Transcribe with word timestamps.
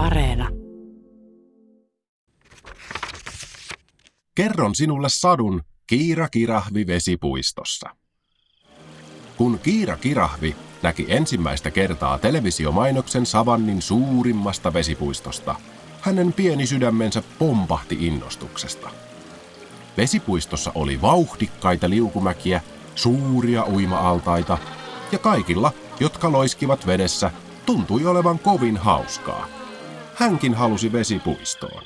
Areena. 0.00 0.48
Kerron 4.34 4.74
sinulle 4.74 5.08
sadun 5.10 5.62
Kiira 5.86 6.28
Kirahvi 6.28 6.86
vesipuistossa. 6.86 7.90
Kun 9.36 9.58
Kiira 9.58 9.96
Kirahvi 9.96 10.56
näki 10.82 11.06
ensimmäistä 11.08 11.70
kertaa 11.70 12.18
televisiomainoksen 12.18 13.26
Savannin 13.26 13.82
suurimmasta 13.82 14.72
vesipuistosta, 14.72 15.54
hänen 16.00 16.32
pieni 16.32 16.66
sydämensä 16.66 17.22
pompahti 17.38 18.06
innostuksesta. 18.06 18.90
Vesipuistossa 19.96 20.72
oli 20.74 21.02
vauhdikkaita 21.02 21.90
liukumäkiä, 21.90 22.60
suuria 22.94 23.64
uima-altaita 23.64 24.58
ja 25.12 25.18
kaikilla, 25.18 25.72
jotka 26.00 26.32
loiskivat 26.32 26.86
vedessä, 26.86 27.30
tuntui 27.66 28.06
olevan 28.06 28.38
kovin 28.38 28.76
hauskaa. 28.76 29.59
Hänkin 30.14 30.54
halusi 30.54 30.92
vesipuistoon. 30.92 31.82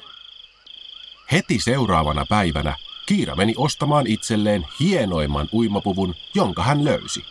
Heti 1.33 1.61
seuraavana 1.61 2.27
päivänä 2.29 2.77
Kiira 3.07 3.37
meni 3.37 3.55
ostamaan 3.57 4.07
itselleen 4.07 4.67
hienoimman 4.81 5.49
uimapuvun, 5.53 6.15
jonka 6.35 6.63
hän 6.63 6.85
löysi. 6.85 7.25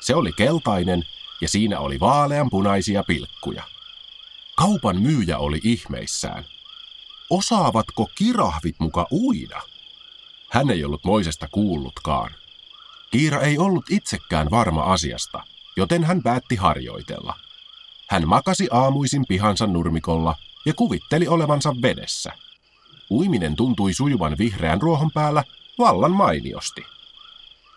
Se 0.00 0.14
oli 0.14 0.32
keltainen 0.32 1.06
ja 1.40 1.48
siinä 1.48 1.80
oli 1.80 2.00
vaaleanpunaisia 2.00 3.04
pilkkuja. 3.04 3.62
Kaupan 4.56 5.02
myyjä 5.02 5.38
oli 5.38 5.60
ihmeissään. 5.64 6.44
Osaavatko 7.30 8.10
kirahvit 8.14 8.76
muka 8.78 9.06
uida? 9.12 9.62
Hän 10.50 10.70
ei 10.70 10.84
ollut 10.84 11.04
Moisesta 11.04 11.48
kuullutkaan. 11.48 12.30
Kiira 13.10 13.40
ei 13.40 13.58
ollut 13.58 13.84
itsekään 13.90 14.50
varma 14.50 14.82
asiasta, 14.82 15.42
joten 15.76 16.04
hän 16.04 16.22
päätti 16.22 16.56
harjoitella. 16.56 17.34
Hän 18.08 18.28
makasi 18.28 18.68
aamuisin 18.70 19.24
pihansa 19.28 19.66
nurmikolla 19.66 20.34
ja 20.66 20.74
kuvitteli 20.74 21.28
olevansa 21.28 21.74
vedessä. 21.82 22.32
Uiminen 23.10 23.56
tuntui 23.56 23.94
sujuvan 23.94 24.38
vihreän 24.38 24.82
ruohon 24.82 25.10
päällä 25.10 25.44
vallan 25.78 26.12
mainiosti. 26.12 26.82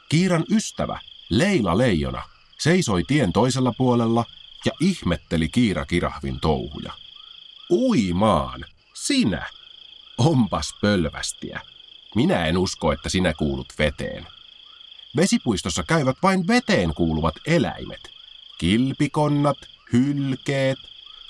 Kiiran 0.10 0.46
ystävä, 0.52 1.00
Leila 1.30 1.78
Leijona, 1.78 2.24
seisoi 2.58 3.04
tien 3.04 3.34
toisella 3.34 3.74
puolella 3.78 4.26
ja 4.66 4.72
ihmetteli 4.80 5.50
Kiira 5.50 5.86
Kirahvin 5.86 6.40
touhuja. 6.40 6.94
Uimaan! 7.70 8.66
Sinä! 8.94 9.46
Onpas 10.18 10.74
pölvästiä. 10.82 11.62
Minä 12.16 12.46
en 12.46 12.58
usko, 12.58 12.92
että 12.92 13.10
sinä 13.10 13.34
kuulut 13.34 13.74
veteen. 13.80 14.28
Vesipuistossa 15.16 15.84
käyvät 15.84 16.18
vain 16.24 16.48
veteen 16.48 16.94
kuuluvat 16.94 17.36
eläimet. 17.48 18.19
Kilpikonnat, 18.60 19.58
hylkeet, 19.94 20.78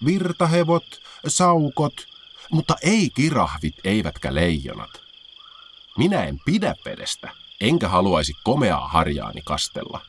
virtahevot, 0.06 0.86
saukot, 1.28 1.94
mutta 2.52 2.76
ei 2.82 3.10
kirahvit 3.10 3.76
eivätkä 3.84 4.36
leijonat. 4.36 4.90
Minä 5.98 6.24
en 6.24 6.40
pidä 6.46 6.76
vedestä, 6.86 7.32
enkä 7.62 7.90
haluaisi 7.90 8.34
komeaa 8.44 8.88
harjaani 8.88 9.42
kastella. 9.46 10.02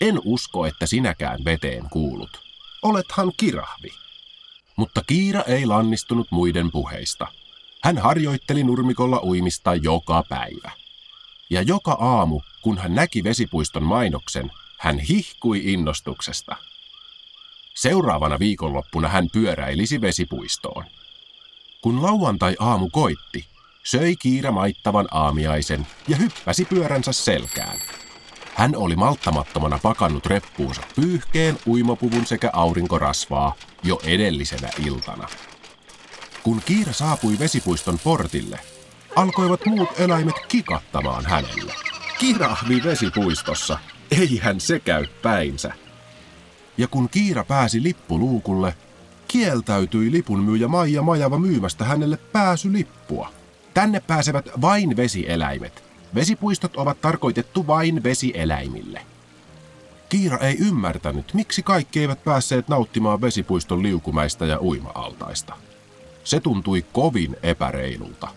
En 0.00 0.20
usko, 0.24 0.66
että 0.66 0.86
sinäkään 0.86 1.44
veteen 1.44 1.90
kuulut. 1.90 2.40
Olethan 2.82 3.32
kirahvi. 3.36 3.88
Mutta 4.76 5.02
Kiira 5.06 5.42
ei 5.42 5.66
lannistunut 5.66 6.26
muiden 6.30 6.70
puheista. 6.70 7.26
Hän 7.82 7.98
harjoitteli 7.98 8.64
nurmikolla 8.64 9.20
uimista 9.22 9.74
joka 9.74 10.24
päivä. 10.28 10.72
Ja 11.50 11.62
joka 11.62 11.92
aamu, 11.92 12.40
kun 12.62 12.78
hän 12.78 12.94
näki 12.94 13.24
vesipuiston 13.24 13.82
mainoksen, 13.82 14.50
hän 14.78 14.98
hihkui 14.98 15.72
innostuksesta. 15.72 16.56
Seuraavana 17.74 18.38
viikonloppuna 18.38 19.08
hän 19.08 19.28
pyöräilisi 19.32 20.00
vesipuistoon. 20.00 20.84
Kun 21.80 22.02
lauantai-aamu 22.02 22.88
koitti, 22.92 23.44
söi 23.84 24.16
Kiira 24.16 24.52
maittavan 24.52 25.08
aamiaisen 25.10 25.86
ja 26.08 26.16
hyppäsi 26.16 26.64
pyöränsä 26.64 27.12
selkään. 27.12 27.78
Hän 28.54 28.76
oli 28.76 28.96
malttamattomana 28.96 29.78
pakannut 29.82 30.26
reppuunsa 30.26 30.82
pyyhkeen, 30.96 31.58
uimapuvun 31.66 32.26
sekä 32.26 32.50
aurinkorasvaa 32.52 33.54
jo 33.82 34.00
edellisenä 34.04 34.68
iltana. 34.86 35.28
Kun 36.42 36.62
Kiira 36.64 36.92
saapui 36.92 37.38
vesipuiston 37.38 37.98
portille, 38.04 38.60
alkoivat 39.16 39.66
muut 39.66 39.88
eläimet 39.98 40.46
kikattamaan 40.48 41.26
hänelle. 41.26 41.74
Kirahvi 42.18 42.82
vesipuistossa, 42.84 43.78
eihän 44.10 44.60
se 44.60 44.80
käy 44.80 45.06
päinsä. 45.22 45.72
Ja 46.78 46.88
kun 46.88 47.08
Kiira 47.08 47.44
pääsi 47.44 47.82
lippuluukulle, 47.82 48.74
kieltäytyi 49.28 50.12
lipunmyyjä 50.12 50.68
Maija 50.68 51.02
Majava 51.02 51.38
myymästä 51.38 51.84
hänelle 51.84 52.16
pääsylippua. 52.16 53.32
Tänne 53.74 54.00
pääsevät 54.00 54.48
vain 54.60 54.96
vesieläimet. 54.96 55.84
Vesipuistot 56.14 56.76
ovat 56.76 57.00
tarkoitettu 57.00 57.66
vain 57.66 58.02
vesieläimille. 58.02 59.00
Kiira 60.08 60.38
ei 60.38 60.56
ymmärtänyt, 60.58 61.34
miksi 61.34 61.62
kaikki 61.62 62.00
eivät 62.00 62.24
päässeet 62.24 62.68
nauttimaan 62.68 63.20
vesipuiston 63.20 63.82
liukumäistä 63.82 64.46
ja 64.46 64.60
uima-altaista. 64.60 65.54
Se 66.24 66.40
tuntui 66.40 66.84
kovin 66.92 67.36
epäreilulta. 67.42 68.28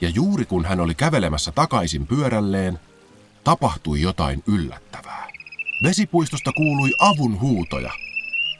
Ja 0.00 0.08
juuri 0.08 0.44
kun 0.44 0.64
hän 0.64 0.80
oli 0.80 0.94
kävelemässä 0.94 1.52
takaisin 1.52 2.06
pyörälleen, 2.06 2.78
tapahtui 3.44 4.00
jotain 4.00 4.42
yllättävää. 4.46 5.28
Vesipuistosta 5.82 6.52
kuului 6.52 6.90
avun 6.98 7.40
huutoja. 7.40 7.92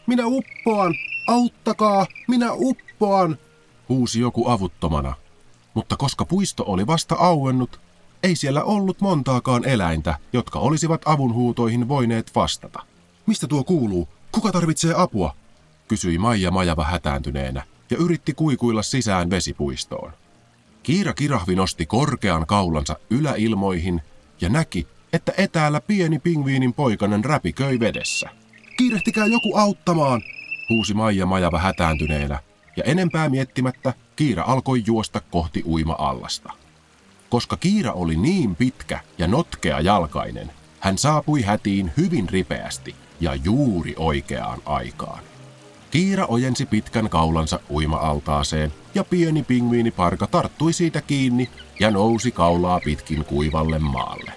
Minä 0.07 0.23
uppoan! 0.27 0.95
Auttakaa! 1.29 2.07
Minä 2.29 2.53
uppoan! 2.53 3.39
huusi 3.89 4.21
joku 4.21 4.49
avuttomana. 4.49 5.15
Mutta 5.75 5.97
koska 5.97 6.25
puisto 6.25 6.65
oli 6.67 6.87
vasta 6.87 7.15
auennut, 7.15 7.81
ei 8.23 8.37
siellä 8.37 8.63
ollut 8.65 9.01
montaakaan 9.01 9.65
eläintä, 9.65 10.19
jotka 10.33 10.59
olisivat 10.59 11.03
avunhuutoihin 11.05 11.89
voineet 11.89 12.31
vastata. 12.35 12.83
Mistä 13.27 13.47
tuo 13.47 13.65
kuuluu? 13.65 14.09
Kuka 14.33 14.53
tarvitsee 14.53 14.95
apua? 14.97 15.35
kysyi 15.89 16.19
Maija 16.19 16.51
Majava 16.51 16.85
hätääntyneenä 16.85 17.63
ja 17.91 17.97
yritti 17.97 18.35
kuikuilla 18.35 18.83
sisään 18.83 19.31
vesipuistoon. 19.31 20.13
Kiira 20.83 21.15
Kirahvi 21.15 21.55
nosti 21.55 21.87
korkean 21.87 22.47
kaulansa 22.47 22.97
yläilmoihin 23.11 24.03
ja 24.43 24.49
näki, 24.49 24.87
että 25.13 25.33
etäällä 25.39 25.81
pieni 25.81 26.19
pingviinin 26.19 26.73
poikanen 26.75 27.25
räpiköi 27.25 27.81
vedessä. 27.81 28.31
Kiirehtikää 28.77 29.27
joku 29.27 29.57
auttamaan, 29.57 30.23
huusi 30.69 30.95
Maija 30.95 31.27
Majava 31.27 31.59
hätääntyneenä, 31.59 32.39
ja 32.77 32.85
enempää 32.85 33.29
miettimättä 33.29 33.95
Kiira 34.17 34.45
alkoi 34.47 34.83
juosta 34.87 35.21
kohti 35.31 35.63
uima-allasta. 35.67 36.53
Koska 37.31 37.57
Kiira 37.57 37.93
oli 37.93 38.17
niin 38.17 38.57
pitkä 38.57 39.01
ja 39.19 39.27
notkea 39.27 39.81
jalkainen, 39.81 40.53
hän 40.81 40.99
saapui 40.99 41.43
hätiin 41.43 41.93
hyvin 41.97 42.29
ripeästi 42.29 42.95
ja 43.21 43.35
juuri 43.35 43.95
oikeaan 43.97 44.59
aikaan. 44.65 45.32
Kiira 45.93 46.27
ojensi 46.29 46.67
pitkän 46.67 47.09
kaulansa 47.09 47.61
uima-altaaseen 47.71 48.73
ja 48.95 49.05
pieni 49.05 49.43
pingviiniparka 49.43 50.27
tarttui 50.27 50.73
siitä 50.73 51.01
kiinni 51.01 51.51
ja 51.81 51.91
nousi 51.91 52.31
kaulaa 52.31 52.81
pitkin 52.85 53.25
kuivalle 53.25 53.79
maalle. 53.79 54.33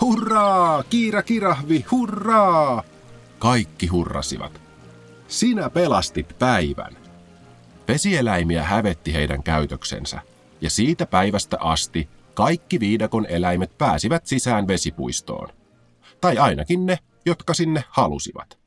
Hurraa, 0.00 0.82
Kiira 0.82 1.22
Kirahvi, 1.22 1.84
hurraa! 1.90 2.82
Kaikki 3.38 3.86
hurrasivat. 3.86 4.60
Sinä 5.28 5.70
pelastit 5.70 6.38
päivän. 6.38 6.96
Vesieläimiä 7.88 8.62
hävetti 8.62 9.14
heidän 9.14 9.42
käytöksensä, 9.42 10.20
ja 10.60 10.70
siitä 10.70 11.06
päivästä 11.06 11.56
asti 11.60 12.08
kaikki 12.34 12.80
viidakon 12.80 13.26
eläimet 13.26 13.78
pääsivät 13.78 14.26
sisään 14.26 14.68
vesipuistoon. 14.68 15.48
Tai 16.20 16.38
ainakin 16.38 16.86
ne, 16.86 16.98
jotka 17.26 17.54
sinne 17.54 17.84
halusivat. 17.90 18.63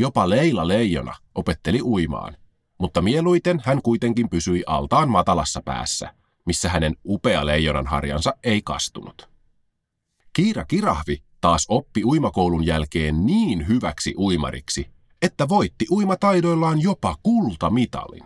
Jopa 0.00 0.28
Leila 0.28 0.68
Leijona 0.68 1.14
opetteli 1.34 1.82
uimaan, 1.82 2.36
mutta 2.78 3.02
mieluiten 3.02 3.62
hän 3.64 3.82
kuitenkin 3.82 4.28
pysyi 4.28 4.62
altaan 4.66 5.10
matalassa 5.10 5.62
päässä, 5.64 6.14
missä 6.46 6.68
hänen 6.68 6.96
upea 7.04 7.46
leijonan 7.46 7.86
harjansa 7.86 8.34
ei 8.44 8.62
kastunut. 8.62 9.28
Kiira 10.32 10.64
Kirahvi 10.64 11.22
taas 11.40 11.66
oppi 11.68 12.04
uimakoulun 12.04 12.66
jälkeen 12.66 13.26
niin 13.26 13.68
hyväksi 13.68 14.14
uimariksi, 14.18 14.90
että 15.22 15.48
voitti 15.48 15.86
uimataidoillaan 15.90 16.80
jopa 16.80 17.16
kultamitalin. 17.22 18.24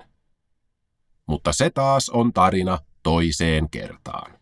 Mutta 1.27 1.53
se 1.53 1.71
taas 1.71 2.11
on 2.11 2.33
tarina 2.33 2.79
toiseen 3.03 3.71
kertaan. 3.71 4.39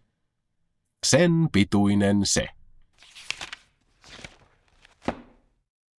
Sen 1.06 1.48
pituinen 1.52 2.20
se. 2.24 2.48